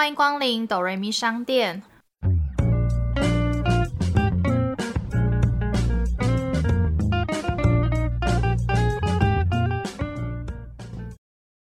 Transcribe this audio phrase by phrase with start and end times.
[0.00, 1.82] 欢迎光临哆瑞咪商店。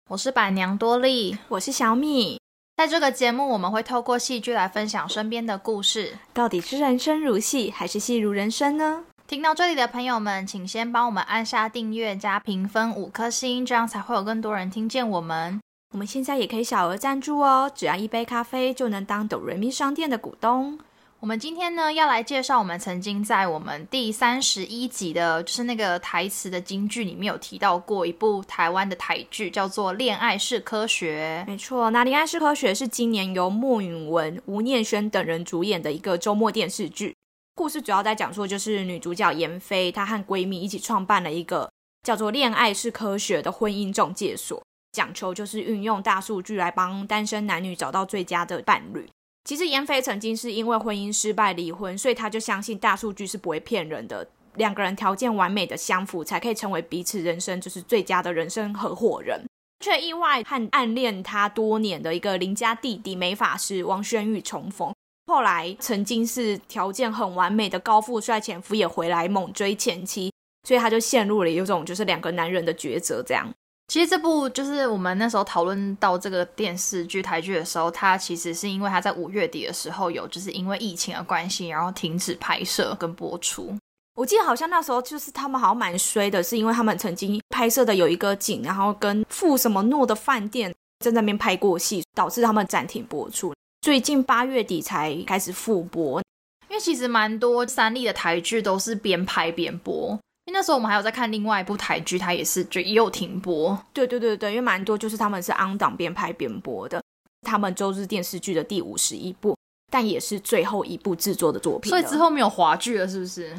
[0.06, 2.40] 我是板娘多莉，我是小米。
[2.76, 6.16] 在这个节目，我们会透过戏剧来分享身边的故事。
[6.32, 9.02] 到底是人生如戏，还是戏如人生呢？
[9.26, 15.60] 听到这里的朋友们，请先帮我们按下订阅加评分五颗星，这样才会有更多人听见我们。
[15.92, 20.78] 我们现在也可以小额赞助哦，只要一杯咖啡就能当哆瑞咪商店的股东。
[21.18, 31.44] 我们今天呢要来介绍我们曾经在我们第三十一集的，就是那个台词的京剧里面有提到过一部台湾的台剧，叫做《恋爱是科学》。
[31.50, 37.12] 没错，那《恋爱是科学》是今年由莫允文、吴念轩等人主演的一个周末电视剧。
[37.56, 41.68] 故事主要在讲说，就是女主角闫飞，她和闺蜜一起创办了一个
[42.04, 44.62] 叫做“恋爱是科学”的婚姻中介所，
[44.92, 49.08] 讲求就是运用大数据来帮单身男女找到最佳的伴侣。
[49.44, 59.42] 其实闫飞曾经是因为婚姻失败离婚，所以他就相信大数据是不会骗人的，两个人条件完美的相符，才可以成为彼此人生就是最佳的人生合伙人，
[59.80, 64.92] 却意外和暗恋他多年的一个邻家弟弟美法师王轩玉重逢。
[65.26, 70.30] 后来曾经是条件很完美的高富帅前夫也回来猛追前妻，
[70.68, 73.50] 所以他就陷入了有种就是两个男人的抉择这样。
[73.90, 83.76] 其实这部就是我们那时候讨论到这个电视剧台剧的时候，它其实是因为它在五月底的时候有，就是因为疫情的关系，然后停止拍摄跟播出。
[84.14, 93.52] 我记得好像那时候就是他们好像蛮衰的，是因为他们曾经拍摄的有一个景，然后跟富什么诺的饭店在那边拍过戏，导致他们暂停播出。
[93.80, 96.22] 最近八月底才开始复播，
[96.68, 100.16] 因为其实蛮多三立的台剧都是边拍边播。
[100.52, 103.78] 那时候我们还有在看另外一部台剧，它也是就也有停播。
[103.92, 107.02] 对对对对，因为蛮多就是他们是昂档边拍边播的。
[107.46, 109.56] 他们周日电视剧的第五十一部，
[109.90, 111.88] 但也是最后一部制作的作品。
[111.88, 113.56] 所以之后没有华剧了，是不是？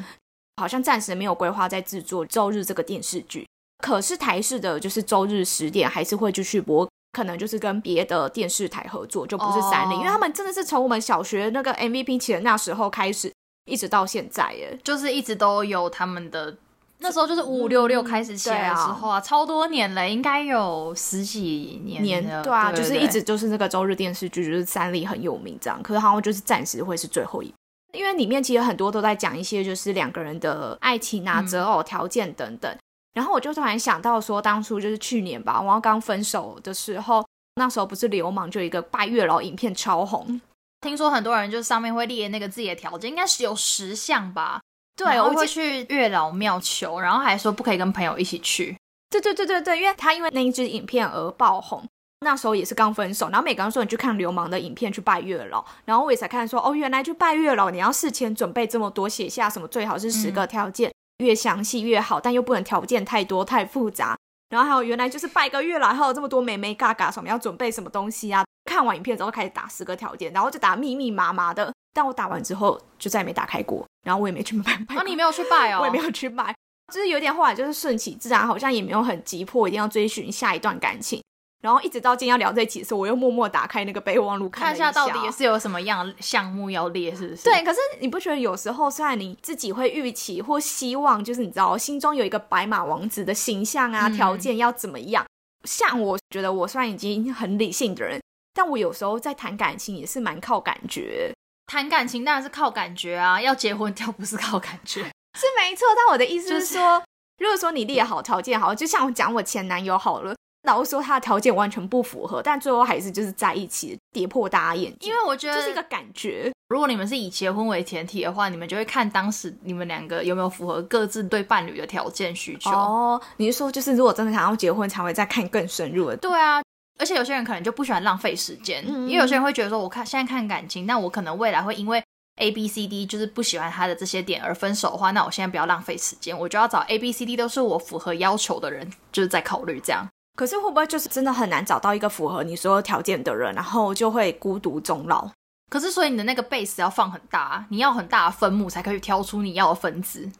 [0.56, 3.46] 好像暂时没有规划在制作周日这个电视剧。
[3.78, 13.32] 可是台视的就是周日十点还是会继续播，可能就是跟别的电视台合作，就不是三立，因为他们真的是从我们小学那个 MVP 起的那时候开始，
[13.64, 16.56] 一直到现在，耶，就是一直都有他们的。
[17.02, 25.82] 那时候就是五五六六开始起来的时候啊，超多年了，应该有十几年年对啊，就是一直就是那个周日电视剧，就是三立很有名这样。
[25.82, 27.52] 可是好像就是暂时会是最后一，
[27.92, 32.74] 因为里面其实很多都在讲一些就是两个人的爱情啊、择偶条件等等。
[33.14, 37.22] 然后我就突然想到说，当初就是去年吧，我刚分手的时候，
[37.56, 40.40] 那时候不是流氓就一个拜月老影片超红，
[40.80, 44.60] 听说很多人就是上面会列那个自己的条件，应该是有十项吧。
[44.96, 48.76] 对，我会去月老庙求，然后还说不可以跟朋友一起去。
[49.10, 51.82] 对对对对对，因为他因为那一支影片而爆红，
[52.20, 64.16] 那时候也是刚分手，然后每个人说你去看流氓的影片去拜月老，然后我也才看说哦，原来去拜月老你要事前准备这么多，写下什么最好是十个条件，越详细越好，但又不能条件太多太复杂。
[64.50, 68.44] 然后还有原来就是拜个月老还有这么多美眉嘎嘎什么要准备什么东西啊？
[68.66, 71.72] 看完影片之后开始打十个条件，然后就打密密麻麻的。
[71.94, 74.96] 但我打完之后就再也没打开过，然后我也没去拜拜。
[74.96, 75.80] 啊，你没有去拜哦？
[75.82, 76.54] 我也没有去拜，
[76.92, 81.22] 就是有点后来就是顺其自然，好像也没有很急迫，一定要追寻下一段感情。
[81.62, 87.44] 然后一直到今天要聊这一期的时候，我又默默打开那个备忘录看一下，到底是有什么样项目要列，是不是？
[87.44, 87.62] 对。
[87.62, 95.24] 可是你不觉得有时候虽然你自己会预期或希望，就是你知道心中有一个白马王子的形象啊，条件要怎么样？
[95.62, 98.20] 像我觉得我虽然已经很理性的人，
[98.52, 101.32] 但我有时候在谈感情也是蛮靠感觉。
[101.72, 105.00] 谈感情当然是靠感觉啊，要结婚就不是靠感觉，
[105.40, 105.86] 是没错。
[105.96, 107.02] 但我的意思是说，
[107.38, 110.34] 如果说你列好条件好，就像我讲我前男友好了，
[110.64, 115.10] 然后说他的条件完全不符合，但最后还是就是在一起，跌破大家眼镜。
[115.10, 116.52] 因为我觉得这是一个感觉。
[116.68, 122.70] 如果你们是以结婚为前提的话，你们就会看当时你们两个有没有符合各自对伴侣的条件需求。
[122.70, 126.16] 哦，你是说就是如果真的想要结婚，才会再看更深入的？
[126.18, 126.60] 对啊。
[126.98, 132.02] 而且有些人可能就不喜欢浪费时间，因为有些人会觉得说，我看现在看感情，那我可能未来会因为
[132.36, 140.06] A B C D 就是不喜欢他的这些点而分手的话，那我现在不要浪费时间，我就要找 A B C D 都是我符合要求的人，就是在考虑这样。
[140.34, 145.28] 可是会不会就是真的很难找到一个符合你所有条件的人，然后就会孤独终老？
[145.70, 150.30] 可是所以你的那个 base 要放很大，你要很大的分母才可以挑出你要的分子。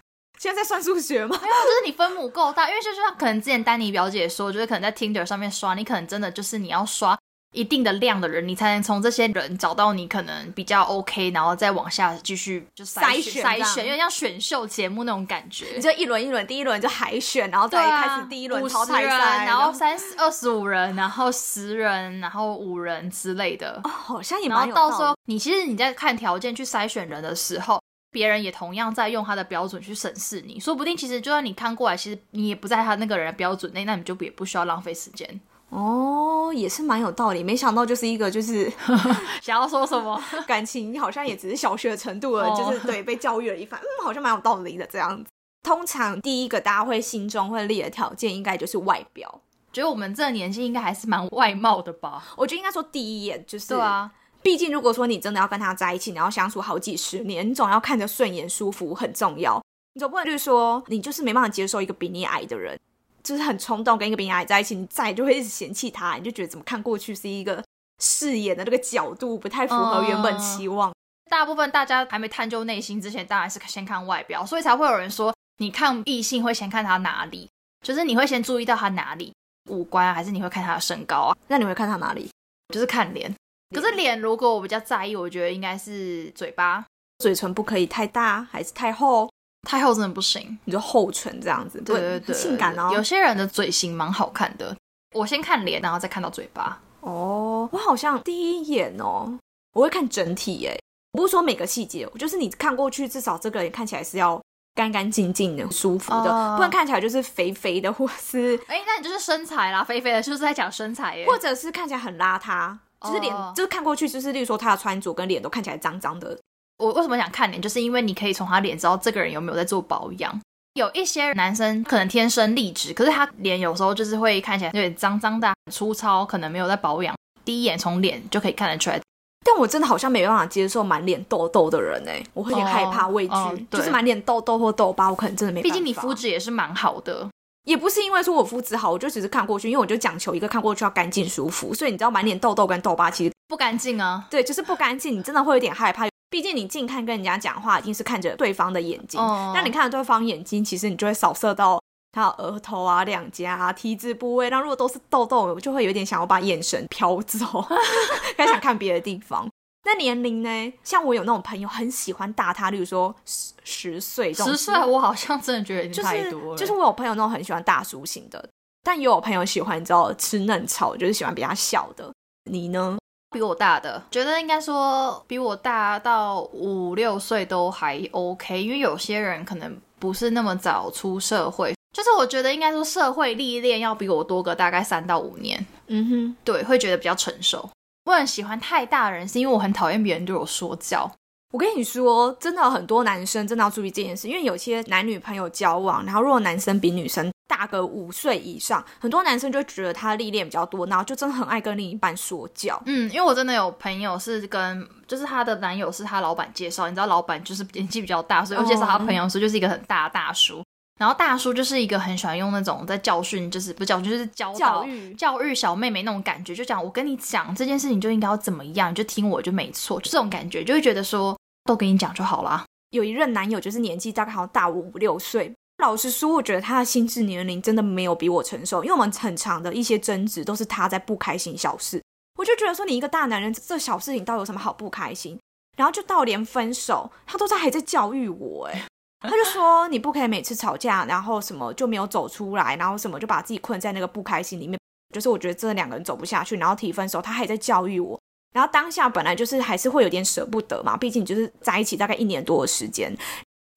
[0.42, 1.38] 现在在算数学吗？
[1.40, 7.16] 没有，就是你分母够大，因为就是可能之前丹尼表姐说，就是可能在 Tinder 上面刷，你可能真的就是你要刷
[7.54, 15.66] 一定的量的人，你才能从这些人找到你可能比较 OK，然后再往下继续就筛选筛选，有点像选秀节目那种感觉。
[15.76, 23.80] 你就一轮一轮，第一轮就海选，然后再开始第一轮五淘汰人赛，然后三十二十五人，然后十人，然后五人之类的。
[23.84, 27.80] 哦，好像也然蛮有道后到时候你其实你在看条件去筛选人的时候，
[28.12, 35.40] 别人也同样在用他的标准去审视你，说不定其实就算你看过来，其实你也不在他那个人的标准内，那你就也不需要浪费时间。
[35.70, 37.42] 哦，也是蛮有道理。
[37.42, 38.70] 没想到就是一个就是
[39.40, 40.22] 想要说什么？
[40.46, 45.30] 感情好像也只是小学程度了，哦就是对被教育了一番，嗯，好像蛮有道理的这样子。
[45.62, 49.40] 通常第一个大家会心中会列的条件，应该就是外表。
[49.72, 52.22] 觉得我们这个年纪应该还是蛮外貌的吧？
[52.36, 54.10] 我觉得应该说第一眼就是，对啊，
[54.42, 59.62] 毕竟如果说你真的要跟他在一起，你要相处好几十年，你总要看着顺眼、舒服很重要。
[59.94, 62.78] 你总不能就是说你就是没办法接受一个比你矮的人，
[63.22, 67.62] 就是很冲动跟一个比你矮在一起，你再就会一直嫌弃他，你就觉得怎么看过去是一个
[68.00, 70.92] 视野的那个角度不太符合原本期望。
[71.30, 77.48] 大部分大家还没探究内心之前，当然是先看外表，所以才会有人说，你看异性会先看他哪里，
[77.86, 79.32] 就是你会先注意到他哪里，
[79.70, 82.28] 五官啊，还是你会看他的身高啊，那你会看他哪里？
[82.74, 83.34] 就是看脸。
[83.72, 86.84] 可是脸，如果我比较在意，我觉得应该是嘴巴，
[87.18, 89.30] 嘴唇不可以太大，还是太厚？
[89.68, 90.58] 太厚真的不行。
[90.64, 92.90] 你就厚唇这样子，对对对，性感哦。
[92.92, 94.76] 有些人的嘴型蛮好看的，
[95.14, 96.80] 我先看脸，然后再看到嘴巴。
[97.00, 99.38] 哦，我好像第一眼哦，
[99.72, 100.80] 我会看整体耶，
[101.12, 104.40] 不是说每个细节，就是你看过去，至少这个人看起来是要
[104.74, 111.26] 干干净净的、舒服的，哦不然看起来就是肥肥的，或是哎，那你就是身材啦，肥肥的，就是在讲身材耶。
[111.26, 116.38] 或者是看起来很邋遢，就是脸，哦就是看过去就是，例如说他的穿着跟脸都看起来脏脏的。
[116.78, 120.40] 我为什么想看脸，就是因为你可以从他脸知道这个人有没有在做保养。
[120.74, 127.14] 有一些男生可能天生丽质，可是他脸有时候就是会看起来有点脏脏的、很粗糙，可能没有在保养。
[127.44, 129.00] 第一眼从脸就可以看得出来。
[129.44, 135.74] 但我真的好像没办法接受满脸痘痘的人哎，我会有点害怕、畏惧，就是满脸痘痘或痘疤，我可能真的没办法。
[135.74, 137.28] 毕竟你肤质也是蛮好的，
[137.64, 144.26] 也不是因为说我肤质好，我就只是看过去，因为我就讲求一个看过去要干净舒服，所以你知道满脸痘痘跟痘疤其实不干净啊。
[144.30, 146.06] 对，就是不干净，你真的会有点害怕。
[146.28, 151.78] 毕竟你近看跟人家讲话，一定是看着对方的眼睛，哦那你看着对方眼睛，其实你就会扫射到
[152.10, 154.48] 他的额头啊、两颊啊、T 字部位。
[154.48, 157.64] 那如果都是痘痘，我就会有点想要把眼神飘走，
[158.34, 159.46] 该想看别的地方。
[159.92, 160.72] 那年龄呢？
[160.82, 166.56] 像我有那种朋友很喜欢大他，例如说十十岁这种，十岁我好像真的觉得有就点太多了。
[166.56, 168.48] 是就是我有朋友那种很喜欢大叔型的，
[168.82, 172.10] 但也有朋友喜欢你知道吃嫩草，就是喜欢比他小的。
[172.50, 172.96] 你呢？
[173.30, 187.68] 比我大的，觉得应该说比我大到五六岁都还 OK，因为有些人可能不是那么早出社会，就是我觉得应该说社会历练要比我多个大概三到五年，嗯哼，对，会觉得比较成熟。
[188.04, 191.10] 我很喜欢太大的人，是因为我很讨厌别人对我说教。
[191.52, 202.82] 我跟你说，真的很多男生真的要注意这件事，因为有些男女朋友交往，然后如果男生比女生大个五岁以上，很多男生就觉得他历练比较多，然后就真的很爱跟另一半说教。
[202.86, 210.62] 嗯，因为我真的有朋友是跟，就是她的男友是她老板介绍，你知道老板就是年纪比较大，所以我介绍他朋友说就是一个很大的大叔。
[211.00, 222.64] 然后大叔就是一个很喜欢用那种在教训，就是不是教训，就是教教育教育小妹妹那种感觉，就讲我跟你讲这件事情就应该要怎么样，你就听我就没错，就这种感觉，就会觉得说都跟你讲就好啦。
[222.90, 225.52] 有一任男友就是年纪大概好像大我五六岁。
[225.82, 232.00] 老实说，我觉得他的心智年龄真的没有比我成熟，因为我们很长的一些争执都是他在不开心小事，
[232.38, 235.40] 我就觉得说你一个大男人，这小事情到底有什么好不开心？
[235.76, 238.84] 然后就到连分手，他都在还在教育我，哎，
[239.22, 244.78] 他就说你不可以每次吵架，然后什么就没有走出来，然后什么就把自己困在那个不开心里面，
[245.14, 248.18] 就是我觉得这两个人走不下去，然后提分手，他还在教育我。
[248.54, 253.16] 然后当下本来就是还是会有点舍不得嘛，毕竟就是在一起大概一年多的时间，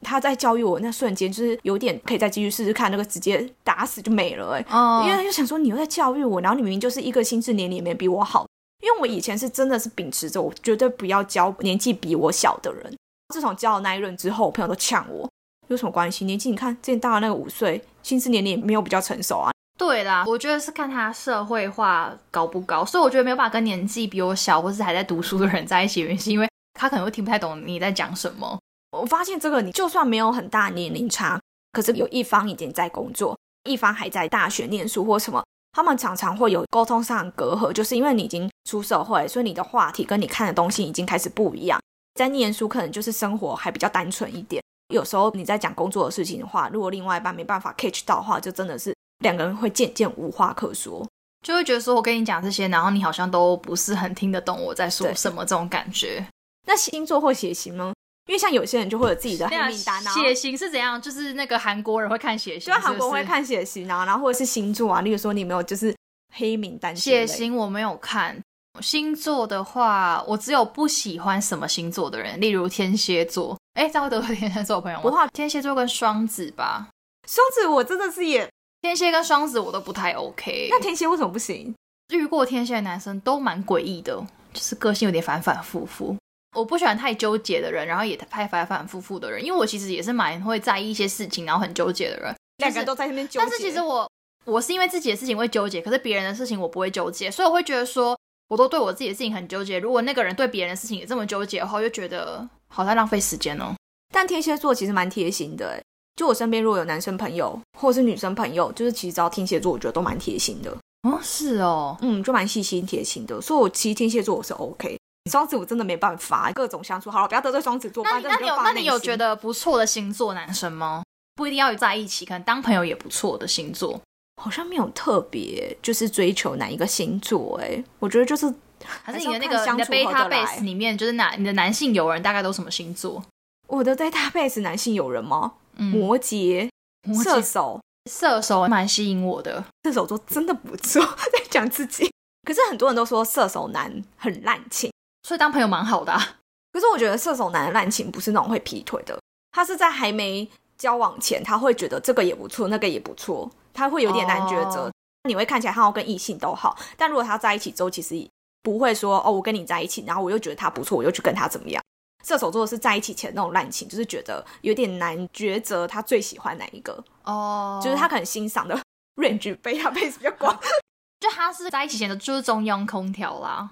[0.06, 8.46] 他在教育我那瞬间，就是有点可以再继续试试看，那个直接打死就没了哎、哦因为他就想说你又在教育我，然后你明明就是一个心智年龄也没比我好，
[8.84, 12.94] 因为我以前是真的是秉持着我绝对不要教年纪比我小的人。
[13.34, 15.30] 自从交了那一任之后，我朋友都呛我，
[15.68, 16.26] 有什么关系？
[16.26, 19.52] 年纪你看之前大了那个五岁，心智年龄没有比较成熟啊。
[19.78, 26.48] 对啦，我觉得是看他社会化高不高，所以我觉得没有办法跟年纪比我小或是还在读书的人在一起，原因是因为
[26.80, 28.58] 他可能会听不太懂你在讲什么。
[28.92, 31.38] 我发现这个，你就算没有很大年龄差，
[31.74, 41.78] 可是有一方已经在工作，一方还在大学念书或什么，他们常常会有沟通上的隔阂，就是因为你已经出社会，所以你的话题跟你看的东西已经开始不一样。
[42.16, 51.08] 在念书可能就是生活还比较单纯一点，有时候你在讲工作的事情的话，如果另外一半没办法 catch 到的话，就真的是两个人会渐渐无话可说。
[51.46, 56.26] 就会觉得说我跟你讲这些，然后你好像都不是很听得懂我在说什么这种感觉。
[56.66, 57.94] 那星座或血型呢？
[58.28, 61.00] 因为像有些人就会有自己的黑名单，然后血型是怎样？
[61.00, 65.96] 就是那个韩国人会看血型，就韩国会看血型啊，然后或者是星座啊，例如说你有没有就是
[66.34, 68.42] 黑名单血型我没有看。
[68.82, 73.58] 星座的话，我只有不喜欢什么星座的人，例如天蝎座。
[73.74, 75.04] 哎，这样会得罪天蝎座的朋友吗？
[75.04, 76.88] 不怕天蝎座跟双子吧，
[77.28, 78.50] 双子我真的是也，
[78.82, 80.70] 天蝎跟双子我都不太 OK。
[80.72, 81.74] 那天蝎为什么不行？
[82.14, 84.16] 遇过天蝎的男生都蛮诡异的，
[84.54, 86.16] 就是个性有点反反复复。
[86.56, 92.34] 我不喜欢太纠结的人，然后也太反反复复的人，因为我其实也是蛮会在意一些事情，然后很纠结的人。
[92.60, 93.40] 两个人都在那边纠结。
[93.40, 94.10] 但是其实我
[94.46, 99.80] 我是因为自己的事情会纠结，可是别人的事情我不会纠结，所以我会觉得说，我都对我自己的事情很纠结。
[99.80, 103.76] 如果那个人对别人的事情也这么纠结的话，我就觉得好像浪费时间哦。
[104.14, 105.84] 但天蝎座其实蛮贴心的，欸
[106.16, 110.72] 就我身边如果有男生朋友或者是女生朋友，就是其实只要天蝎座，我觉得都蛮贴心的。
[111.04, 114.98] 哦，是哦，嗯，就蛮细心贴心的，所以我其实天蝎座我是 OK。
[115.30, 118.04] 双子我真的没办法，各种相处好了，不要得罪双子座。
[118.04, 119.30] 那你那你有那你有觉得？
[119.30, 121.04] 得不错的星座男生吗？
[121.36, 124.00] 不一定要在一起，可能当朋友也不错的星座。
[124.42, 133.24] 好像没有特别就是追求哪一个星座哎、我觉得就是还是你的那个相处合得来 database 里面，就是哪你的男性友人大概都什么星座？
[133.68, 135.54] 我的 database 男性友人吗？
[135.78, 136.70] 嗯，摩羯、
[137.08, 139.66] 摩羯射手，射手蛮吸引我的。
[139.84, 141.02] 射手座真的不错，
[141.34, 142.12] 在讲自己。
[142.44, 144.92] 可是很多人都说射手男很滥情，
[145.24, 146.38] 所以当朋友蛮好的、啊。
[146.72, 149.18] 可是我觉得射手男的滥情不是那种会劈腿的，
[149.52, 154.86] 他是在还没交往前，他会觉得这个也不错，那个也不错，他会有点难抉择。
[154.88, 154.92] 哦
[155.28, 158.16] 你会看起来他要跟异性都好，但如果他在一起之后，其实
[158.62, 161.82] 不会说哦，我跟你在一起，然后我又觉得他不错，我又去跟他怎么样。
[162.24, 168.80] 射手座是在一起前那种滥情，就是觉得有点难抉择，他最喜欢哪一个，哦就是他可能欣赏的
[169.18, 170.56] range 被他 base 比较广，
[171.20, 173.68] 就他是在一起前的就是中央空调啦。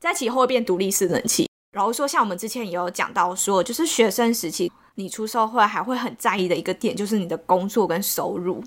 [0.00, 1.48] 在一起后会变独立式冷气。
[1.70, 8.64] 然后说，像我们之前也有讲到说，就是学生时期你出社会还会很在意的一个点，就是你的工作跟收入。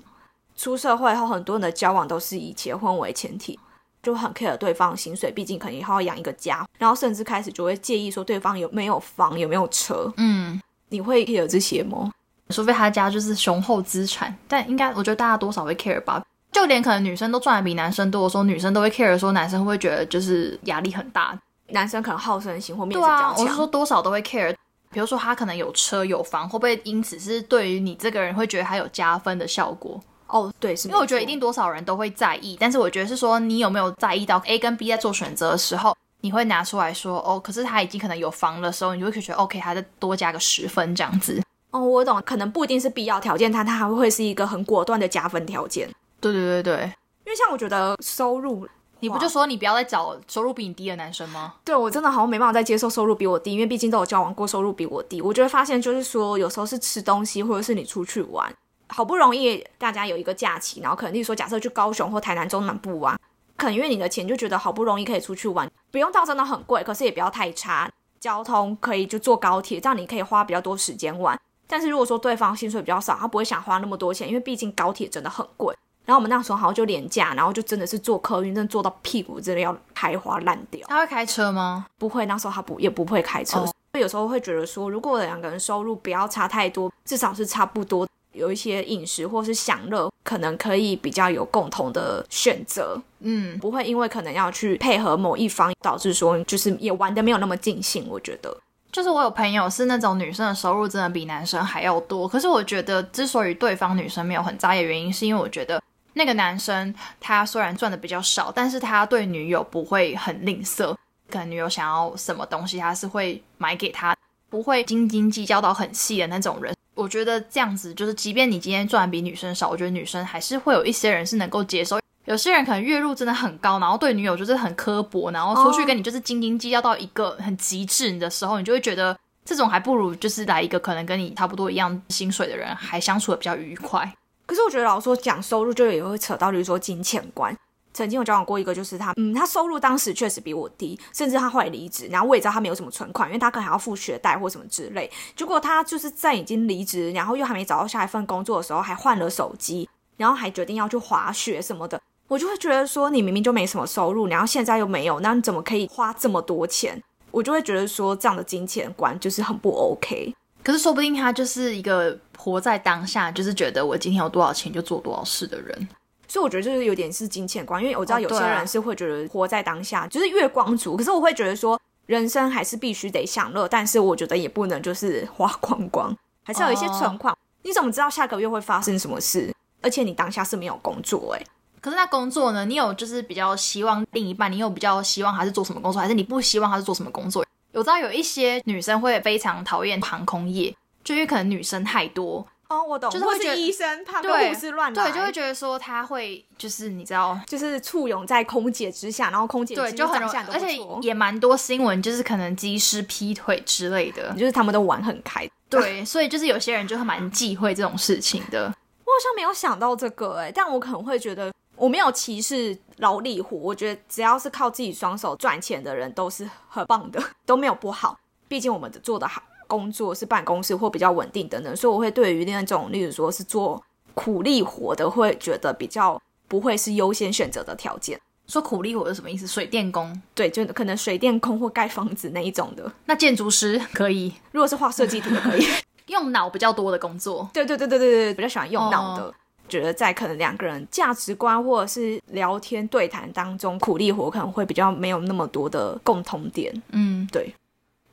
[0.60, 3.58] 出社会后，很多人的交往都是以结婚为前提，
[4.02, 10.12] 就很 care 对方的薪水，毕竟可能以后要养一个家，然后甚至开始就会介意说对方有没有房、有没有车。
[10.18, 12.12] 嗯，你会 care 这些吗？
[12.50, 16.22] 除非他家就是雄厚资产，但应该我觉得大家多少会 care 吧。
[16.52, 21.34] 就连可能女生都赚的比男生多的时候，女生都会 care 说男生会不会觉得就是压力很大。
[21.68, 23.34] 男生可能好胜心或面子比较强。
[23.38, 24.54] 我是说多少都会 care。
[24.90, 29.98] 比如说他可能有车有房，会不会因此是对于你这个人会觉得他有加分的效果？
[30.30, 41.42] 哦，对，是因为我觉得一定多少人都会在意，但是我觉得是说你有没有在意到 A 跟 B 在做选择的时候，你会拿出来说哦，可是他已经可能有房的时候，你就会觉得 OK，他再多加个十分这样子。
[41.70, 45.88] 哦，我懂，可能不一定是必要条件，但它还会是一个很果断的加分条件。
[46.20, 46.92] 对对对对，
[47.24, 48.66] 因为像我觉得收入，
[48.98, 51.54] 你不就说你不要再找收入比你低的男生吗？
[51.64, 58.52] 对我真的好像没办法再接受收入比我低，因为毕竟都有交往过，收入比我低，我就会发现就是说，有时候是吃东西，或者是你出去玩，
[58.90, 63.18] 好不容易大家有一个假期，然后可能例如说假设去高雄或台南中南部玩，
[63.56, 71.38] 可能因为你的钱就觉得好不容易可以出去玩，不用到真的很贵，可是也不要太差，交通可以就坐高铁，这样你可以花比较多时间玩。
[71.66, 75.74] 但是如果说对方薪水比较少，他不会想花那么多钱，因为毕竟高铁真的很贵。
[76.04, 80.84] 然后我们那时候好像就廉价，然后就真的是坐客运，真的坐到屁股真的要开花烂掉。
[80.88, 81.86] 他会开车吗？
[81.98, 98.06] 不会，那时候他不也不会开车，有时候会觉得说，如果两个人收入不要差太多，至少是差不多，有一些饮食或是享乐，可能可以比较有共同的选择，嗯，不会因为可能要去配合某一方，导致说就是也玩的没有那么尽兴。
[98.08, 98.56] 我觉得，
[98.92, 105.82] 就是我有朋友是那种女生的收入真的比男生还要多，可是我觉得之所以对方女生没有很在意的原因，是因为我觉得
[106.14, 110.94] 那个男生他虽然赚的比较少，但是他对女友不会很吝啬，
[111.28, 114.16] 可能女友想要什么东西，他是会买给她，
[114.48, 116.74] 不会斤斤计较到很细的那种人。
[117.00, 121.98] 我觉得这样子就是，即便你今天赚比女生少，我觉得女生还是会有一些人是能够接受。
[122.26, 134.12] 有些人可能月入真的很高，然后对女友就是很刻薄，然后出去跟你就是斤斤计较到一个很极致的时候，你就会觉得这种还不如就是来一个可能跟你差不多一样薪水的人，还相处的比较愉快。
[134.44, 137.56] 可是我觉得老实说讲收入，就也会扯到，比如说金钱观。
[138.00, 145.10] 曾经有交往过一个，就是他，嗯，他收入当时确实比我低，甚至他后来离职，然后我也知道他没有什么存款，因为他可能还要付学贷或什么之类。
[145.36, 152.00] 结果他就是在已经离职，然后又还没找到下一份工作的时候，还换了手机，然后还决定要去滑雪什么的。
[152.26, 156.98] 我就会觉得说，你明明就没什么收入，然后现在又没有，那你怎么可以花这么多钱？
[157.30, 160.34] 我就会觉得说，这样的金钱观就是很不 OK。
[160.62, 165.88] 可是说不定他就是一个活在当下，就是觉得我今天有多少钱就做多少事的人。
[166.30, 177.36] 所以我觉得就是有点是金钱观，因为我知道有些人是会觉得活在当下就是月光族，可是我会觉得说人生还是必须得享乐，但是我觉得也不能就是 花光光，还是要有一些存款。
[177.62, 179.52] 你怎么知道下个月会发生什么事？
[179.82, 181.46] 而且你当下是没有工作、欸，
[181.80, 182.64] 可是那工作呢？
[182.64, 187.44] 你有就是比较希望另一半，你有比较希望他是做什么工作，还是你不希望他是做什么工作？
[187.72, 190.72] 我知道有一些女生会非常讨厌航空业，
[191.02, 204.32] 就因为可能女生太多，哦，我懂，就是会觉得医生怕跟对护士乱来，对，就会觉得说他会就是你知道，就是簇拥在空姐之下，然后空姐对，就很容易，长相而且也蛮多新闻，就是可能机师劈腿之类的。
[204.34, 205.50] 就是他们都玩很开。
[205.68, 208.60] 对，所以就是有些人就会蛮忌讳这种事情的。
[208.62, 218.16] 我好像没有想到这个哎、但我可能会觉得我没有歧视劳力活，我觉得只要是靠自己双手赚钱的人都是很棒的，都没有不好。
[218.46, 223.80] 毕竟我们做的好工作是办公室或比较稳定等等，所以我会对于那种例如说是做
[224.14, 228.20] 苦力活的，会觉得比较不会是优先选择的条件。
[228.48, 229.46] 说苦力活是什么意思？
[229.46, 230.20] 水电工？
[230.34, 235.64] 对，就可能水电工或盖房子那一种的，那建筑师可以如果是画设计图的可以。
[236.08, 237.48] 用脑比较多的工作。
[237.54, 239.22] 对对对对对对，比较喜欢用脑的。
[239.22, 239.34] 哦
[239.68, 246.74] 觉得在可能两个人价值观或者是聊天对谈当中，苦力活可能会比较没有那么多的共同点。
[246.90, 247.54] 嗯，对，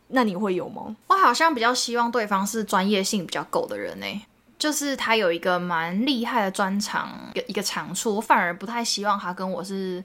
[0.09, 0.95] 那你会有吗？
[1.07, 4.21] 我好像比较希望对方是专业性比较够的人呢、
[4.57, 10.03] 就是他有一个蛮厉害的专长，一个一个长处，我反而不太希望他跟我是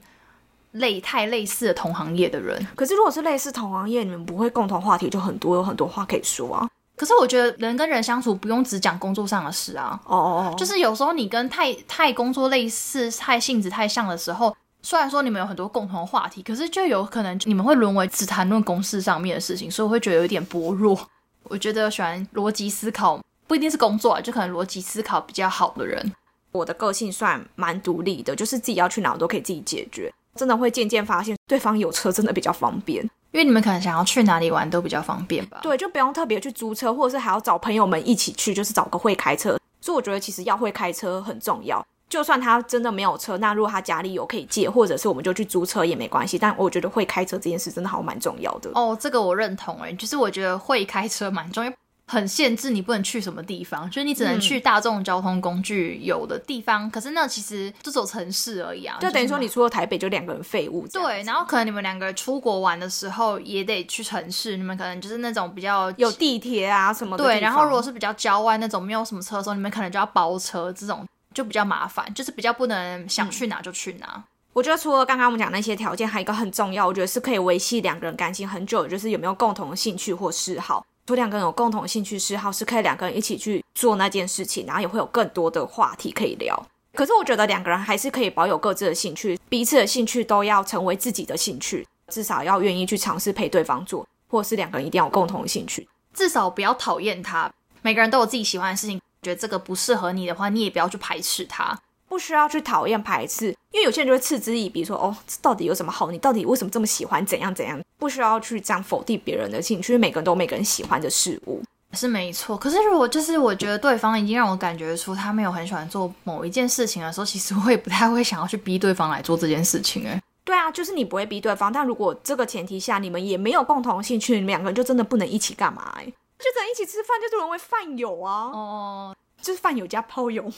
[0.71, 2.65] 类太类似的同行业的人。
[2.75, 6.69] 可是如果是类似同行业，你们不会共同话题就很多，有很多话可以说啊。
[6.95, 20.99] 可是我觉得人跟人相处不用只讲工作上的事啊，哦哦，就是是有时候你跟太太工作类似、太性质太像的时候，虽然说你们有很多共同的话题，可是就有可能你们会沦为只谈论公事上面的事情，所以我会觉得有点薄弱。
[21.43, 26.13] 我觉得喜欢逻辑思考，不一定是工作啊，就可能逻辑思考比较好的人。
[26.51, 30.13] 我的个性算蛮独立的，就是自己要去哪我都可以自己解决。
[30.35, 33.03] 真的会渐渐发现，对方有车真的比较方便。
[33.31, 35.59] 因为你们可能想要去哪里玩都比较方便吧。
[35.63, 39.57] 对，就不用特别去租车，或者是还要找朋友们一起去，就是找个会开车。
[39.81, 41.83] 所以我觉得其实要会开车很重要。
[42.13, 46.37] 就算他真的没有车，那如果他家里有可以借，或者是我们就去租车也没关系。
[46.37, 48.69] 但我觉得会开车这件事真的好蛮重要的。
[48.75, 51.73] 哦，这个我认同诶，就是我觉得会开车蛮重要，
[52.05, 56.87] 很限制你不能去什么地方，就是你只能去大众交通工具有的地方。
[56.91, 60.87] 可是那其实就只有城市而已啊，就等于说你出了台北就两个人废物。
[60.89, 74.23] 对，然后可能你们两个人出国玩的时候也得去城市，你们可能就是那种比较有地铁啊什么对，然后如果是比较郊外那种没有什么车的时候，你们可能就要包车，这种就比较麻烦，就是比较不能想去哪就去哪。
[74.53, 80.85] 我觉得除了刚刚我们讲那些条件，还有一个很重要，我觉得是可以维系两个人感情很久的，就是有没有共同的兴趣或嗜好。
[81.05, 86.55] 除两个人有共同的兴趣嗜好，是可以两个人一起去做那件事情，然后也会有更多的话题可以聊。
[86.93, 95.87] 可是我觉得两个人还是可以保有各自的兴趣，彼此的兴趣都要成为自己的兴趣，至少要愿意去尝试陪对方做，或者是两个人一定要有共同的兴趣。
[96.13, 97.51] 至少不要讨厌他。
[97.81, 101.79] 每个人都有自己喜欢的事情，觉得这个不适合你的话，你也不要去排斥他。
[102.07, 106.11] 不需要去讨厌排斥，因为有些人就会嗤之以鼻，说哦，这到底有什么好？
[106.11, 107.25] 你到底为什么这么喜欢？
[107.25, 107.81] 怎样怎样？
[107.97, 111.63] 不需要去这样否定别人的兴趣，每个人都有每个人喜欢的事物。
[111.93, 120.05] 是没错，可是如果就是我觉得对方已经让我感觉出他没有很喜欢做某一件事情的时候，其实我也不太会想要去逼对方来做这件事情。
[120.07, 126.13] 哎，对啊，就是你不会逼对方，但如果这个前提下你们也没有共同兴趣，你们两个人就真的不能一起干嘛、欸？
[126.43, 130.51] 就只能一起吃饭，就是沦为饭友啊，哦，就是饭友加炮友吗？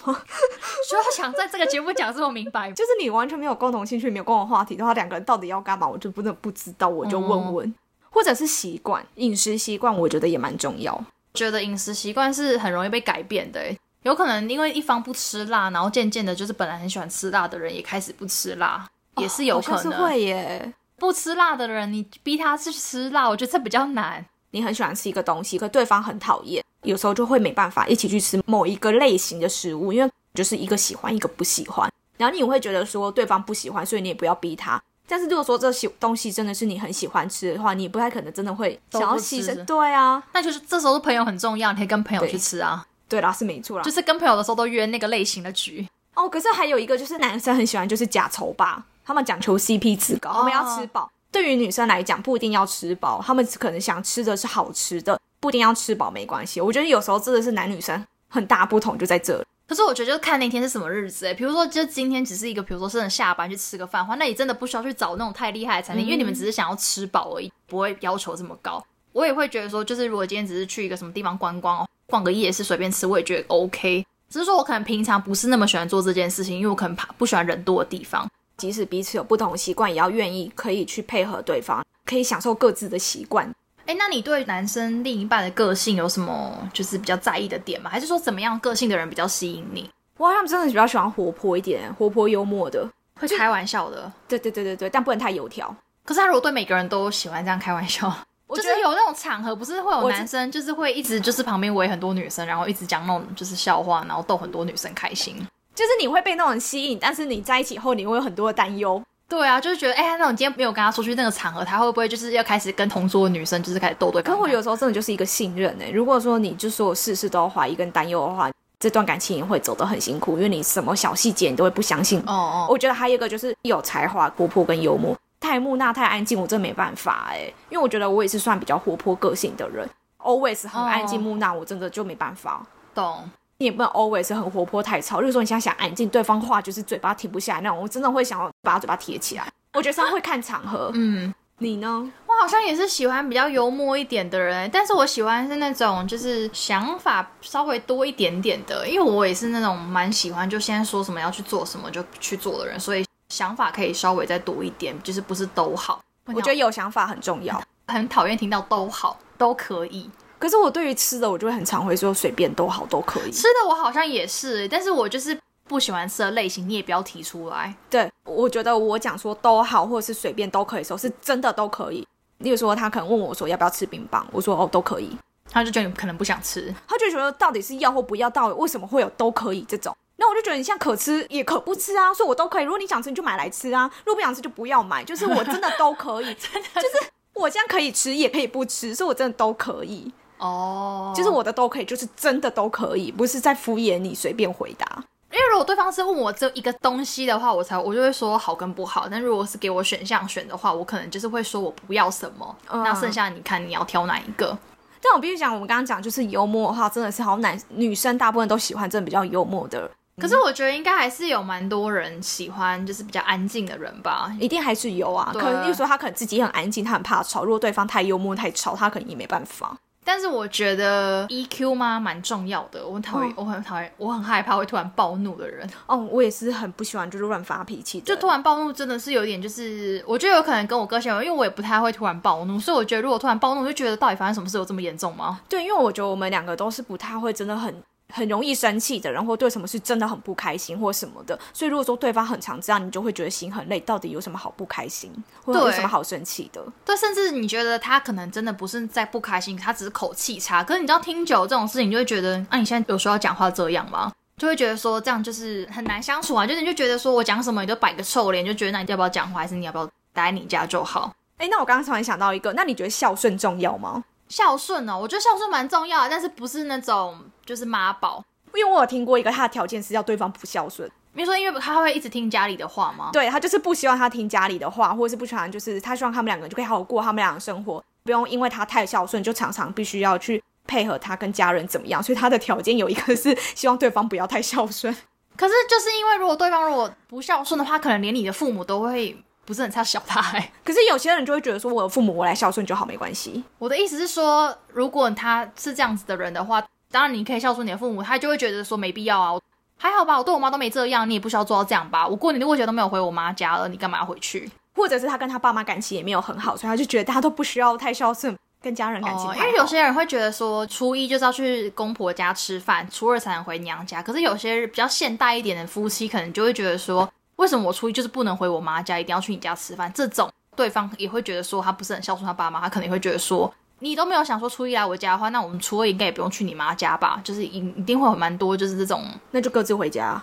[0.89, 7.75] 需要想在这个节目讲这么明白，就是你完全没有共同兴趣，没有共同话题的话，两个人到底要干嘛，我就不能不知道，我就问问，
[8.09, 10.99] 或者是习惯饮食习惯，我觉得也蛮重要。
[11.35, 13.59] 觉得饮食习惯是很容易被改变的。
[13.59, 20.03] 哎，有可能因为一方不吃辣，然后渐渐的，就是本来很喜欢吃辣的人也开始不吃辣，也是有可能。
[20.03, 20.73] 会耶。
[20.97, 24.25] 不吃辣的人，你逼他去吃辣，我觉得这比较难。
[24.55, 31.91] 你很喜欢吃一个东西，可对方很讨厌，有时候就会没办法一起去吃某一个类型的食物，因为就是一个喜欢，一个不喜欢。
[32.15, 34.81] 然后你也会觉得说对方不喜欢，所以你也不要逼他。
[35.05, 39.65] 但是如果说这些东西真的是你很喜欢吃的话，你也不太可能真的会想要牺都不吃牲。
[39.65, 43.83] 对啊，那就是这时候朋友很重要，你可以跟朋友去吃啊，对啦，是没错啦。
[43.83, 45.85] 就是跟朋友的时候都约那个类型的局。
[46.13, 51.11] 哦，可是还有一个就是男生很喜欢就是假丑吧，他们讲求 CP 值高，他们要吃饱。
[51.35, 56.61] 对于女生来讲，不一定要吃饱，他们可能想吃的是好吃的，不一定要吃饱没关系。
[56.61, 59.43] 我觉得有时候真的是男女生很大不同就在这里。
[59.67, 68.81] 可是我觉得就是看那天是什么日子哎、比如说就今天只是一个，比如说是下班去吃个饭的话，那你真的不需要去找那种太厉害的餐厅，因为你们只是想要吃饱而已，不会要求这么高。
[69.11, 74.05] 我也会觉得说，就是如果今天只是去一个什么地方观光哦，逛个夜市随便吃，我也觉得 OK。
[74.29, 78.25] 只是说我可能平常不是那么喜欢做这件事情，因为我可能怕不喜欢人多的地方。
[78.57, 83.53] 即使彼此有不同的习惯，也要愿意可以去配合对方，可以享受各自的习惯。
[83.85, 87.89] 哎，那你对男生另一半的个性有什么就是比较在意的点吗？
[87.89, 89.89] 还是说怎么样个性的人比较吸引你？
[90.17, 92.89] 我好像真的比较喜欢活泼一点、活泼幽默的，
[93.19, 94.11] 会开玩笑的。
[94.27, 95.75] 对对对对对，但不能太油条。
[96.03, 98.11] 可是他如果对每个人都喜欢这样开玩笑，
[98.49, 105.35] 就是有那种场合，不是会有男生就是会一直就是旁边围很多女生，然后一直讲那种就是笑话，然后逗很多女生开心。
[105.75, 109.01] 就是你会被那种吸引，但是你在一起后你会有很多的担忧。
[109.27, 114.21] 对啊，就是觉得哎，那种今天没有跟他出去那个场合，他会不会就是要开始跟同桌的女生就是开始斗对？
[114.21, 115.89] 可我有时候真的就是一个信任哎。
[115.89, 122.19] 如果说你就所有事事都要怀疑跟担忧的话，这段感情也会走得很辛苦，因为你什么小细节你都会不相信。
[122.21, 125.17] 哦哦，我觉得还有一个就是有才华、活泼跟幽默。
[125.39, 127.51] 太木讷、太安静，我真没办法哎。
[127.69, 132.65] 因为我觉得我也是算比较活泼个性的人，always 很安静木讷，我真的就没办法。
[132.93, 133.29] 懂。
[133.57, 139.47] 你也不能 always 很活泼太吵，就是说你现在想安静，对方话就是嘴巴停不下来那种，我真的会想要把嘴巴贴起来。
[139.73, 140.91] 我觉得他会看场合。
[140.95, 142.11] 嗯，你呢？
[142.27, 156.01] 我好像也是喜欢比较幽默一点的人，但是我喜欢是那种就是想法稍微多一点点的，因为我也是那种蛮喜欢就现在说什么要去做什么就去做的人，所以想法可以稍微再多一点，就是不是都好。
[156.25, 160.09] 我觉得有想法很重要，很讨厌听到都好都可以。
[160.45, 163.31] 可是我对于吃的，我就会很常会说随便都好都可以。
[163.31, 165.35] 吃的我好像也是，但是我就是
[165.67, 167.73] 不喜欢吃的类型，你也不要提出来。
[167.89, 172.07] 对，我觉得我讲说都好，或者是随便都可以，时候是真的都可以。
[172.37, 175.17] 例如说，他可能问我说要不要吃冰棒，我说哦都可以，
[175.49, 179.97] 他就觉得你可能不想吃，他就觉得到底是要或不要，到底为什么会有都可以这种？
[180.17, 182.65] 那我就觉得你像可吃也可不吃啊，所以我都可以。
[182.65, 185.03] 如果你想吃，你就买来吃啊；如果不想吃，就不要买。
[185.03, 190.13] 就是我真的都可以，真 的就是我现在可以吃，也可以不吃，所以我真的都可以。
[190.37, 195.03] 哦，就是我的都可以，就是真的都可以，不是在敷衍你，随便回答。
[195.31, 199.07] 因为如果对方是问我只有一个东西的话，我才我就会说好跟不好。
[199.09, 204.57] 但如果是给我选项选的话，我可能就是会说我不要什么，那剩下你看你要挑哪一个。
[205.01, 209.91] 但我必须讲，我们刚刚讲就是幽默的话，真的是好男女生大部分都喜欢，真的比较幽默的。
[210.17, 215.29] 可是我觉得应该还是有蛮多人喜欢，就是比较安静的人吧，一定还是有啊。
[215.33, 217.43] 可能例如说他可能自己很安静，他很怕吵。
[217.43, 219.77] 如果对方太幽默太吵，他可能也没办法。
[220.05, 225.67] 但是我觉得 EQ 吗蛮重要的，我很讨厌，我很讨厌，我很害怕会突然暴怒的人。
[225.87, 235.41] 哦，我也是很不喜欢就是乱发脾气，就突然暴怒真的是有点就是，我觉得有可能跟我个性有，因为我也不太会突然暴怒，所以我觉得如果突然暴怒，就觉得到底发生什么事有这么严重吗？
[235.49, 237.75] 对，因为我觉得我们两个都是不太会真的很。
[238.15, 241.37] 很容易生气的人，或对什么事真的很不开心，或什么的。
[241.53, 243.77] 所以如果说对方很常这样，你就会觉得心很累。
[243.81, 245.11] 到底有什么好不开心，
[245.43, 246.65] 或者有什么好生气的？
[246.85, 250.63] 对，甚至你觉得他可能真的不是在不开心，他只是口气差。
[250.63, 254.11] 可是你知道，听久这种事情，你就会觉得，啊，你现在有时候要讲话这样吗？
[254.37, 256.47] 就会觉得说这样就是很难相处啊。
[256.47, 261.13] 就是你就觉得说我讲什么你就摆个臭脸，就觉得那你要不要讲话，还是你要不要待在你家就好？
[261.37, 264.03] 哎，那我刚刚突然想到一个，那你觉得孝顺重要吗？
[264.27, 268.23] 孝顺哦，我觉得孝顺蛮重要的，但是不是那种就是妈宝。
[268.53, 270.89] 因为我有听过一个，他的条件是要对方不孝顺。
[271.13, 273.09] 比如说，因为他会一直听家里的话吗？
[273.11, 282.01] 对他就是不希望他听家里的话，或者是不喜欢，就是他希望他们两个就可以好好过他们俩的生活，不用因为他太孝顺，就常常必须要去配合他跟家人怎么样。
[282.01, 284.93] 所以他的条件有一个是希望对方不要太孝顺。
[285.37, 290.21] 可是就是因为如果对方如果不孝顺的话，可能连你的父母都会不是很差小他。
[290.65, 293.43] 可是有些人就会觉得说，我有父母我来孝顺就好，没关系。
[293.59, 296.63] 我的意思是说，如果他是这样子的人的话。
[296.91, 299.37] 当然，你可以孝顺你的父母，他就会觉得说没必要啊，
[299.77, 302.07] 还好吧，我对我妈都没这样，你也不需要做到这样吧。
[302.07, 304.49] 我过年的过节都没有回我妈家了，你干嘛要回去？
[304.73, 309.25] 或者是他跟他爸妈感情也没有很好，所以他就觉得大家都不需要太孝顺，跟家人感情。
[309.35, 314.01] 因为有些人会觉得说，初一就是要去公婆家吃饭，初二才能回娘家。
[314.01, 319.91] 可是有些比较现代一点的夫妻，可能就会觉得说，为什么我初一就是不能回我妈家，一定要去你家吃饭？
[319.93, 323.53] 这种对方也会觉得说，他不是很孝顺他爸妈，他可能也会觉得说。
[323.79, 327.19] 你都没有想说初一来我家的话，那我们初二应该也不用去你妈家吧？
[327.25, 330.19] 就是一一定会有蛮多，就是这种，那就各自回家。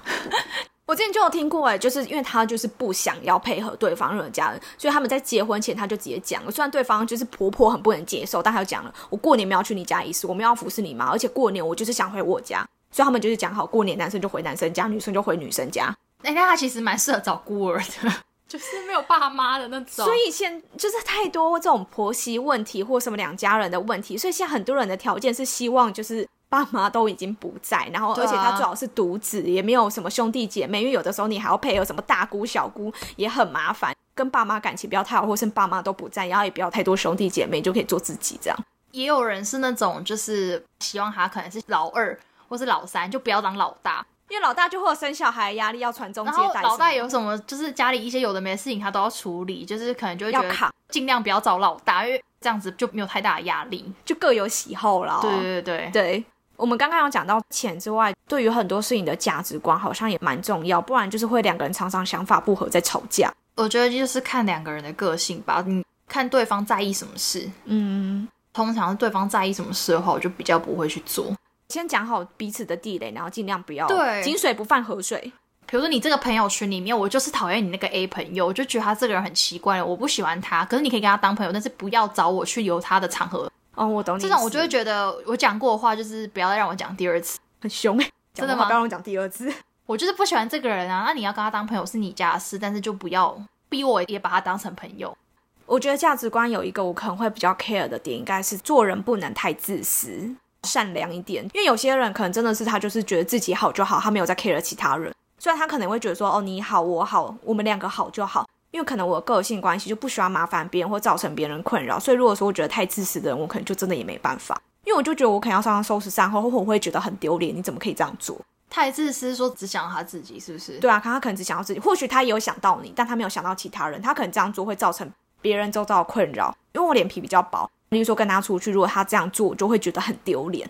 [0.87, 6.51] 我之前就有听过，哎，就是因为他就是不想要配合对方任何家人，所以他们在结婚前他就直接讲了。
[6.51, 15.95] 虽然对方就是婆婆很不能接受，但他就讲了，我过年没有去你家一次，我们要服侍你妈，而且过年我就是想回我家，所以他们就是讲好，过年男生就回男生家，女生就回女生家。
[16.23, 18.13] 哎，那他其实蛮适合找孤儿的。
[18.49, 33.97] 就是没有爸妈的那种，所以现就是太多这种婆媳问题或什么两家人的问题，所以现在很多人的条件是希望就是爸妈都已经不在，然后而且他最好是独子，也没有什么兄弟姐妹，因为有的时候你还要配合什么大姑小姑，也很麻烦。
[34.15, 38.59] 跟爸妈感情不要太好，或是爸妈都不在，然后也不要太多兄弟姐妹，就可以做自己这样。
[38.91, 42.19] 也有人是那种就是希望他可能是老二。
[42.49, 44.05] 或是老三，就不要当老大。
[44.33, 46.63] 因为老大就会有生小孩压力，要传宗接代。
[46.63, 55.19] 老大有什么，就是家里一些有的没的事情，他都要处理，就是可能就会觉得尽量不要找老大，因为这样子就没有太大的压力，就各有喜好了。
[55.21, 56.25] 对对对对，
[56.57, 63.31] 我们刚刚有讲到钱之外，对于很多事情的价值观好像也蛮重要，不然就是会两个人常常想法不合在吵架。
[63.57, 71.31] 我觉得就是看两个人的个性吧，你看对方在意什么事，嗯，通常是对方在意什么事的话，我就比较不会去做。
[71.73, 75.33] 先讲好彼此的地雷，然后尽量不要对井水不犯河水。
[75.67, 80.65] 比如说你这个朋友圈里面，我就是讨厌你那个 A 朋友，我就觉得他这个人很奇怪，我不喜欢他。
[80.67, 83.51] 可是你可以跟他当朋友，但是不要找我去留他的场合。
[83.75, 84.23] 哦，我懂你。
[84.23, 88.67] 这种我就会觉得我讲过的话，就是不要再让我讲第二次，很凶哎， 真的吗？
[88.67, 89.51] 不要让我讲第二次。
[89.87, 91.05] 我就是不喜欢这个人啊。
[91.07, 93.35] 那你要跟他当朋友是你家的事，但是就不要
[93.71, 95.17] 逼我也把他当成朋友。
[95.65, 100.35] 我觉得价值观有一个我可能会比较 care 的点，应该是做人不能太自私。
[100.67, 105.13] 善良一点，因为有些人可能真的是他就是觉得自己好就好，他没有在 care 其他人。
[105.39, 108.49] 虽然他可能会觉得说，哦，你好我好，我们两个好就好。
[108.71, 114.59] 因为可能我的个性关系就不喜欢麻烦别人或造成别人困扰，所以如果说我觉得太自私的人，我可能就真的也没办法。
[114.85, 117.55] 因为我就觉得我可能要常常收拾善后，或我会觉得很丢脸。
[117.55, 118.41] 你怎么可以这样做？
[118.71, 120.79] 太自私，说只想到他自己，是不是？
[120.79, 124.01] 对啊，他可能只想到自己，或许他也有想到你，但他没有想到其他人。
[124.01, 125.07] 他可能这样做会造成
[125.43, 126.57] 别人周遭的困扰。
[126.73, 130.67] 因为我脸皮比较薄，比如说跟他出去，如果他这样做，我就会觉得很丢脸。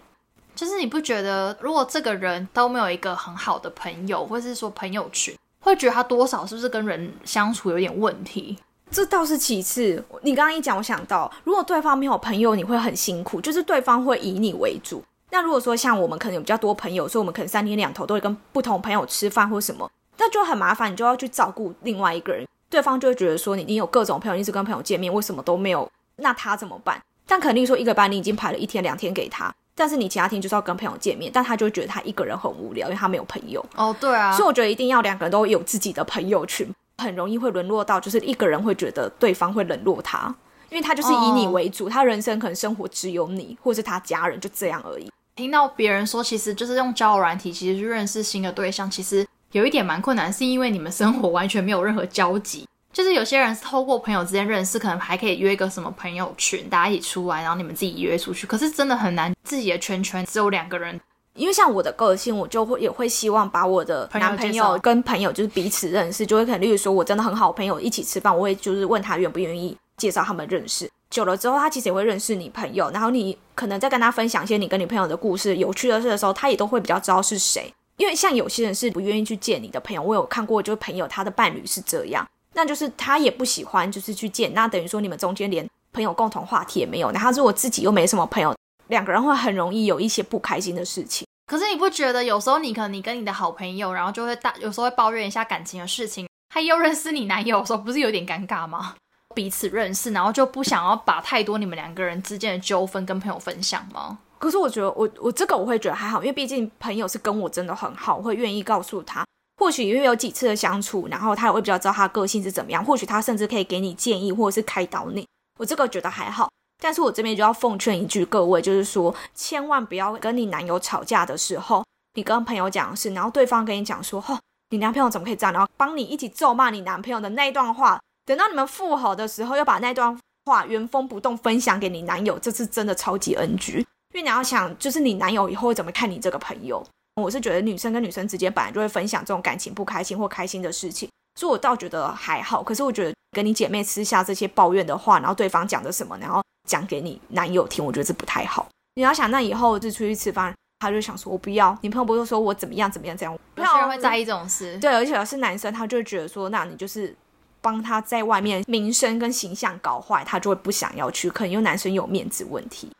[0.56, 8.58] 就是你不觉得，如果这个人都没有一个很好的朋友，或者是说朋友群，会觉得他多少是不是跟人相处有点问题？
[8.90, 10.04] 这倒是其次。
[10.22, 15.00] 你刚刚一讲，我想到，如果对方没有朋友，你会很辛苦，就是对方会以你为主。
[15.30, 25.88] 那如果说像我们可能有比较多朋友，所以我们可能三天两头都会跟不同朋友吃饭或什么，那就很麻烦，你就要去照顾另外一个人，对方就会觉得说你你有各种朋友，一直跟朋友见面，为什么都没有？
[26.16, 27.00] 那他怎么办？
[27.26, 29.52] 但肯定说一个班你已经排了一天两天给他。
[29.74, 33.64] 但是你其他天就是要跟朋友见面，但他就会觉得他一个人很无聊，因为他没有朋友。
[33.74, 34.30] 哦，对啊。
[34.32, 40.32] 所以我觉得一定要两个人都有自己的朋友群，很容易会沦落到就是一个人会觉得对方会冷落他，
[40.68, 45.10] 因为他就是以你为主，他人生可能生活只有你，或是他家人就这样而已。
[45.36, 52.66] 听到别人说，其实就是用交友软体，其实去认识新的对象，其实有一点蛮困难，是因为你们生活完全没有任何交集。
[52.92, 58.46] 就是有些人是透过朋友之间认识，可能还可以约一个什么朋友群，大家一起出来，然后你们自己约出去。
[58.46, 61.00] 可是真的很难，自己的圈圈只有两个人。
[61.34, 70.90] 因为像我的个性，我就会也会希望把我的男朋友跟朋友就是彼此认识，就会可能例如说我真的很好朋友一起吃饭，我会就是问他愿不愿意介绍他们认识。
[71.08, 77.72] 久了之后，他其实也会认识你朋友，然后你可能在跟他分享一些你跟你朋友的故事、有趣的事的时候，他也都会比较知道是谁。
[77.96, 82.28] 因为像有些人是不愿意去见你的朋友，我有看过，就是朋友他的伴侣是这样。
[82.54, 87.10] 那就是他也不喜欢，就是去见，那等于说你们中间连朋友共同话题也没有。
[87.10, 88.54] 然后如果自己又没什么朋友，
[88.88, 91.26] 两个人会很容易有一些不开心的事情。
[91.46, 98.94] 可是你不觉得有时候你可能你跟你的好朋友，然后就会大有时候会抱怨一下感情的事情，他又认识你男友的时候，不是有点尴尬吗？
[99.34, 104.18] 彼此认识，然后就不想要把太多你们两个人之间的纠纷跟朋友分享吗？
[104.38, 109.24] 可是我觉得我我这个我会觉得还好，因为毕竟朋友是跟我真的很好，我会愿意告诉他。
[109.56, 112.84] 或许因为有几次的相处，然后他也会比较知道他个性是怎么样。
[112.84, 115.26] 或许他甚至可以给你建议，或者是开导你。
[115.58, 116.50] 我这个觉得还好，
[116.82, 121.84] 但是我这边就要奉劝一句，各位就是说，千万不要跟你男友吵架的时候，
[122.14, 124.38] 你跟朋友讲的是，然后对方跟你讲说，哦，
[124.70, 125.52] 你男朋友怎么可以这样？
[125.52, 133.78] 然后帮你一起咒骂你男朋友的那一段话，等到你们复合的时候，又把那段话原封不动分享给你男友，这是真的超级 NG。
[134.14, 136.84] 因为你要想，就是你男友以后会怎么看你这个朋友。
[137.20, 142.62] 我是觉得女生跟女生之间本来就会分享这种感情不开心或开心的事情，所以我倒觉得还好。
[142.62, 148.66] 可是我觉得跟你姐妹私下这些抱怨的话，然后对方讲的什么，然后讲给你男友听，我觉得这不太好。
[148.94, 154.78] 你要想，那以后就出去吃饭，他就想说我不要，你朋友不是说我怎么样怎么样怎样，有些人会在意这种事。
[154.78, 157.14] 对，而且是男生，他就会觉得说，那你就是
[157.60, 161.28] 帮他在外面名声跟形象搞坏，他就会不想要去。
[161.28, 162.90] 可能因为男生有面子问题。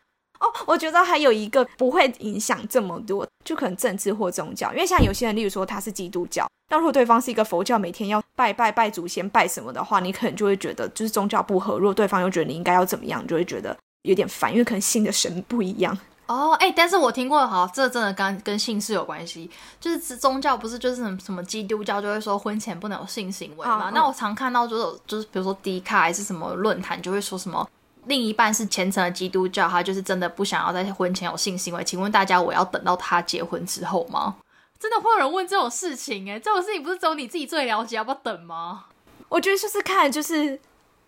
[0.43, 11.79] 哦，我觉得还有一个不会影响这么多，就可能政治或宗教，因为像有些人，例如说他是基督教，那如果对方是一个佛教，每天要拜拜拜祖先拜什么的话，你可能就会觉得就是宗教不合。
[11.79, 15.97] 如果对方又觉得你应该要怎么样，就会觉得有点烦，因为可能信的神不一样。
[16.27, 19.49] 哦，哎，但是我听过，好，这真的跟跟姓氏有关系，
[19.81, 23.91] 就是宗教不是就是什么什么基督教就会说婚前不能有性行为嘛？
[23.95, 27.69] 那我常看到就是就是比如说迪卡还是什么论坛就会说什么。
[28.07, 31.85] 另一半是虔诚的基督教，他就是真的不想要在婚前有性行为。
[31.85, 34.37] 请问大家，我要等到他结婚之后吗？
[34.79, 36.29] 真的会有人问这种事情？
[36.29, 38.87] 哎，这种事情不是只有你自己最了解，要不要等吗？
[39.29, 40.59] 我觉得就是看，就是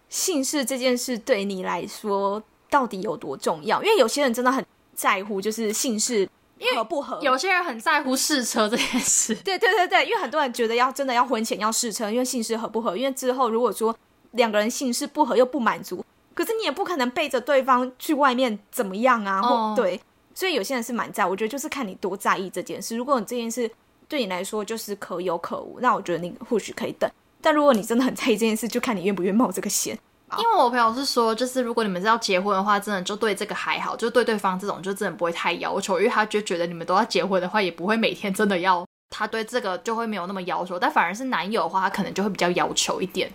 [0.09, 3.83] 姓氏这件事对你来说到底有多重要。
[3.83, 6.29] 因为有些人真的很在乎，就是姓氏
[6.77, 7.19] 合不合。
[7.21, 9.35] 有些人很在乎试车这件事。
[9.45, 12.97] 对对对对，因为很多人觉得要真的要婚前要试车，因为姓氏合不合。
[12.97, 13.95] 因为之后如果说
[14.31, 16.05] 两个人姓氏不合又不满足，
[16.35, 19.41] 可是你也不可能背着对方去外面怎么样啊？
[19.41, 20.01] 或对，
[20.35, 22.97] 所以有些人是蛮在，我觉得就是看你多在意这件事。
[22.97, 23.71] 如果你这件事
[24.09, 27.11] 对你来说就是可有可无，那我觉得你或许可以等。
[27.41, 29.99] 但如果你真的很在意这件事，就看你愿不愿意冒这个险。
[30.39, 43.31] 因为我朋友是说，就是如果你们是要结婚的话，真的就对这个还好，就对对方这种就真的不会太要求，因为他就觉得你们都要结婚的话，也不会每天真的要他对这个就会没有那么要求，但反而是男友的话，他可能就会比较要求一点，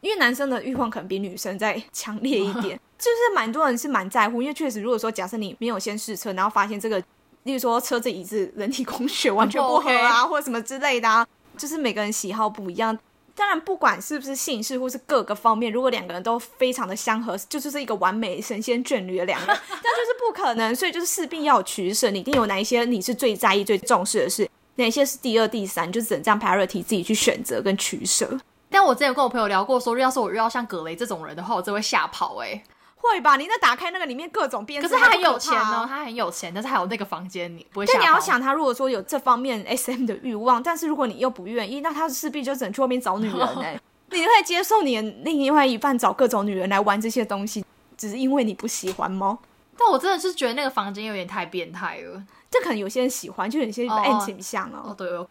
[0.00, 6.98] 因为男生的欲望可能比女生再强烈一点， 就是蛮多人是蛮在乎，因为确实如果说假设你没有先试车，然后发现这个，
[7.42, 12.98] 例如说车子椅子人体工学完全不合啊，或者什么之类的啊，就是每个人喜好不一样。
[13.36, 22.10] 当然，不管是不是姓氏或是各个方面，如果两个人都非常的相合，就就是一个完美神仙眷侣的两个， 但就是不可能，所以就是势必要有取舍。
[22.10, 28.38] 你一定有哪一些你是最在意、最重视的事，哪些是第二、第三，就只能这样 priority 自己去选择跟取舍。
[28.70, 32.62] 但我之前跟我朋友聊过，说要是我遇到像葛雷这种人的话，我真会吓跑哎。
[33.02, 33.36] 会吧？
[33.36, 37.86] 你那打开那个里面各种变，可是他很有钱呢，他很有钱，但是还有那个房间，你不会。
[37.86, 43.80] 但你要想，他如果说有这方面 S M 的欲望，但是如果你又不愿意，那他势必就只能去外面找女人哎。
[44.12, 47.64] 你会接受你的另外一半找各种女人来玩这些东西，
[47.96, 49.38] 只是因为你不喜欢吗？
[49.78, 52.22] 但我真的是觉得那个房间有点太变态了。
[52.50, 54.88] 这可能有些人喜欢，就有些 N 倾向哦。
[54.88, 55.26] 哦，对哦。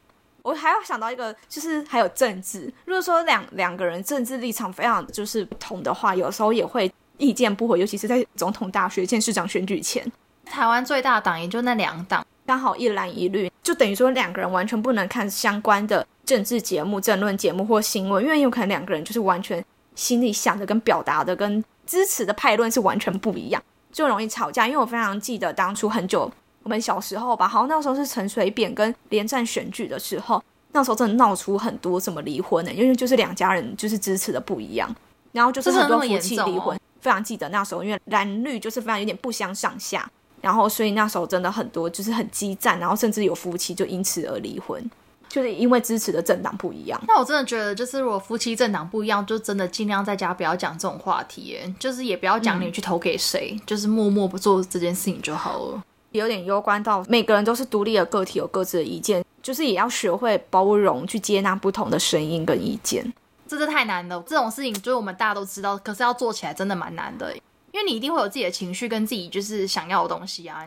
[0.49, 2.73] 我还要想到一个，就是还有政治。
[2.85, 10.11] 如果说两两个人政治立场非常就是不同的话，有时候也会意见不合，尤其是在总统大学、县市长选举前。
[10.45, 16.05] 台湾最大党也就那两党，刚好一蓝一绿，就等于说两个人完全不能看相关的。
[16.25, 23.59] 政治节目、政论节目或新闻，因为有可能两个人就是完全心里想的跟表达的跟支持的派论是完全不一样，
[23.91, 24.67] 就容易吵架。
[24.67, 26.31] 因为我非常记得当初很久
[26.69, 30.39] 我们小时候吧，好像那时候是陈水扁跟连战选举的时候，
[30.71, 34.95] 那时候真的闹出很多什么离婚的，因为就是两家人就是支持的不一样，
[35.31, 36.79] 然后就是很多夫妻离婚。
[37.01, 40.07] 非常记得那时候，因为蓝绿就是非常有点不相上下，
[40.41, 44.79] 然后所以那时候真的很多就是很激战，然后甚至有夫妻就因此而离婚。
[45.27, 55.83] 就是因为支持的政党不一样，那我真的觉得，就是如果夫妻政党不一样，就真的尽量在家不要讲这种话题，就是也不要讲你去投给谁，就是默默不做这件事情就好了。
[56.11, 63.13] 有点攸关到每个人都是独立的个体，有各自的意见，就是也要学会包容，去接纳不同的声音跟意见。
[63.47, 67.33] 这是太难了，这种事情就是我们大家都知道，可是要做起来真的蛮难的，
[67.71, 70.65] 因为你一定会有自己的情绪跟自己就是想要的东西啊。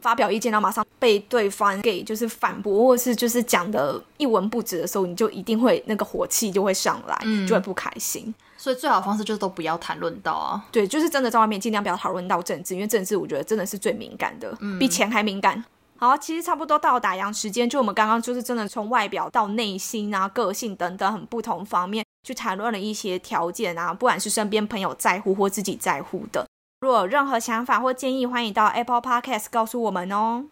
[0.00, 8.32] 发表意见，然后马上被对方给就是反驳，或是就是讲的一文不值的时候，你就一定会那个火气就会上来，就会不开心。
[8.58, 10.62] 所以最好的方式就是都不要谈论到啊。
[10.70, 15.64] 对，就是真的在外面尽量不要讨论到政治，因为政治我觉得真的是最敏感的，比钱还敏感。
[15.96, 26.46] 好，其实差不多到打烊时间，就我们刚刚就是真的从外表到内心啊、个性等等很不同方面去谈论了一些条件啊，不管是身边朋友在乎或自己在乎的。
[26.80, 30.44] 如果有任何想法或建议，欢迎到 Apple Podcast 告诉我们哦。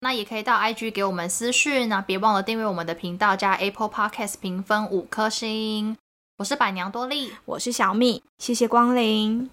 [0.00, 5.96] 那也可以到 IG 给我们私讯，那别忘了订阅我们的频道，加 Apple Podcast 评分五颗星。
[6.38, 9.48] 我是板娘多莉，我是小米，谢谢光临。